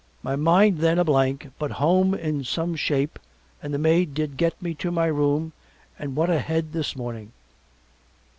[0.23, 3.19] My mind then a blank but home in some shape
[3.61, 5.51] and the maid did get me to my room
[5.99, 7.33] and what a head this morning!